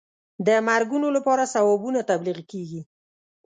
د 0.47 0.49
مرګونو 0.67 1.07
لپاره 1.17 1.49
ثوابونه 1.53 1.99
تبلیغ 2.09 2.39
کېږي. 2.51 2.81